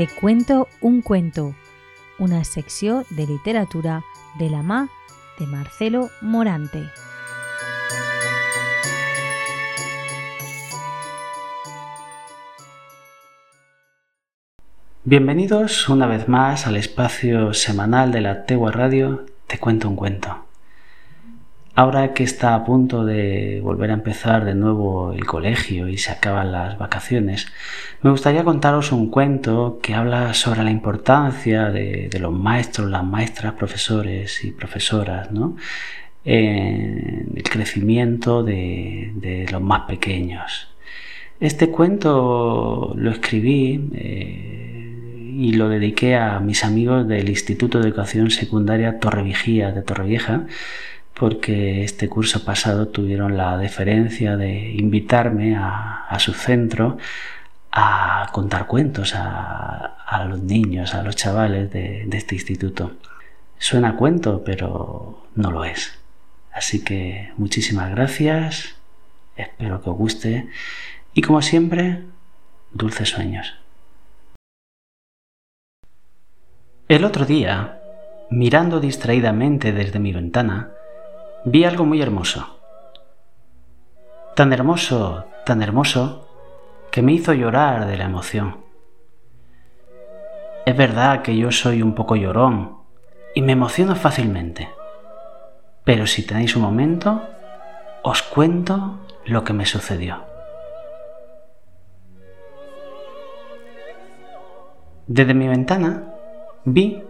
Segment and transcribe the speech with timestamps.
[0.00, 1.54] Te cuento un cuento,
[2.18, 4.02] una secció de literatura
[4.38, 4.88] de la mà
[5.38, 6.88] de Marcelo Morante.
[15.04, 20.49] Bienvenidos una vez más al espacio semanal de la Tegua Radio Te cuento un cuento.
[21.80, 26.10] Ahora que está a punto de volver a empezar de nuevo el colegio y se
[26.10, 27.46] acaban las vacaciones,
[28.02, 33.54] me gustaría contaros un cuento que habla sobre la importancia de, los maestros, las maestras,
[33.54, 35.56] profesores y profesoras, ¿no?
[36.26, 40.68] en el crecimiento de, los más pequeños.
[41.40, 48.30] Este cuento lo escribí eh, y lo dediqué a mis amigos del Instituto de Educación
[48.30, 50.44] Secundaria Torrevieja de Torrevieja,
[51.20, 56.96] porque este curso pasado tuvieron la deferencia de invitarme a, su centro
[57.70, 62.92] a contar cuentos a, los niños, a los chavales de, este instituto.
[63.58, 65.92] Suena cuento, pero no lo es.
[66.54, 68.76] Así que muchísimas gracias,
[69.36, 70.48] espero que os guste
[71.12, 72.02] y como siempre,
[72.72, 73.58] dulces sueños.
[76.88, 77.78] El otro día,
[78.30, 80.70] mirando distraídamente desde mi ventana,
[81.44, 82.58] vi algo muy hermoso.
[84.34, 86.28] Tan hermoso, tan hermoso,
[86.90, 88.64] que me hizo llorar de la emoción.
[90.66, 92.78] Es verdad que yo soy un poco llorón
[93.34, 94.68] y me emociono fácilmente.
[95.84, 97.22] Pero si tenéis un momento,
[98.02, 100.24] os cuento lo que me sucedió.
[105.06, 106.14] Desde mi ventana
[106.64, 107.02] vi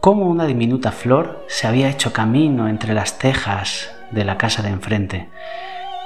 [0.00, 4.70] cómo una diminuta flor se había hecho camino entre las tejas de la casa de
[4.70, 5.28] enfrente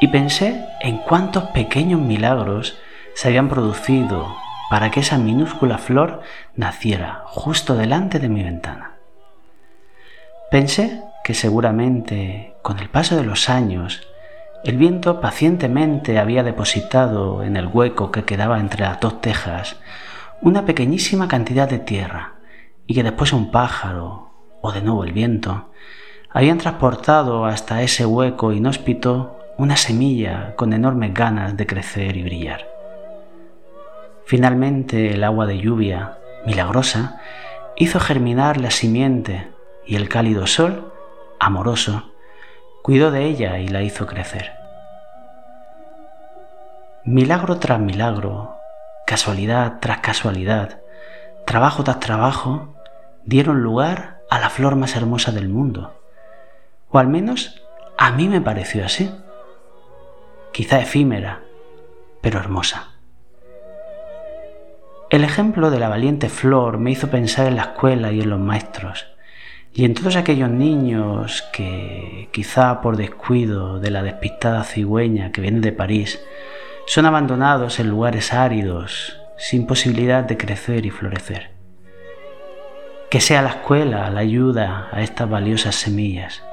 [0.00, 2.78] y pensé en cuántos pequeños milagros
[3.14, 4.34] se habían producido
[4.70, 6.22] para que esa minúscula flor
[6.56, 8.92] naciera justo delante de mi ventana.
[10.50, 14.08] Pensé que seguramente con el paso de los años
[14.64, 19.76] el viento pacientemente había depositado en el hueco que quedaba entre las dos tejas
[20.40, 22.32] una pequeñísima cantidad de tierra
[22.86, 25.70] y que después un pájaro, o de nuevo el viento,
[26.30, 32.66] habían transportado hasta ese hueco inhóspito una semilla con enormes ganas de crecer y brillar.
[34.24, 37.20] Finalmente el agua de lluvia, milagrosa,
[37.76, 39.50] hizo germinar la simiente
[39.86, 40.92] y el cálido sol,
[41.38, 42.12] amoroso,
[42.82, 44.52] cuidó de ella y la hizo crecer.
[47.04, 48.56] Milagro tras milagro,
[49.06, 50.81] casualidad tras casualidad,
[51.46, 52.74] trabajo tras trabajo,
[53.24, 56.00] dieron lugar a la flor más hermosa del mundo.
[56.90, 57.62] O al menos
[57.98, 59.10] a mí me pareció así.
[60.52, 61.40] Quizá efímera,
[62.20, 62.88] pero hermosa.
[65.10, 68.40] El ejemplo de la valiente flor me hizo pensar en la escuela y en los
[68.40, 69.06] maestros,
[69.74, 75.60] y en todos aquellos niños que, quizá por descuido de la despistada cigüeña que viene
[75.60, 76.22] de París,
[76.86, 81.50] son abandonados en lugares áridos, sin posibilidad de crecer y florecer.
[83.10, 86.44] Que sea la escuela la ayuda a estas valiosas semillas.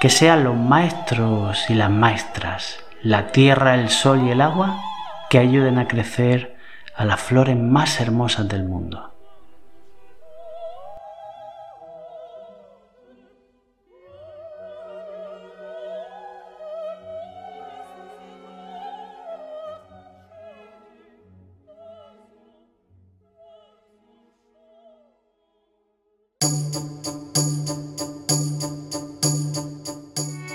[0.00, 4.82] Que sean los maestros y las maestras, la tierra, el sol y el agua,
[5.30, 6.56] que ayuden a crecer
[6.96, 9.13] a las flores más hermosas del mundo.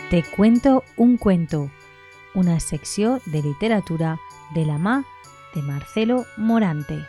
[0.09, 1.69] Te cuento un cuento,
[2.33, 4.19] una secció de literatura
[4.55, 5.05] de la mà
[5.53, 7.05] de Marcelo Morante.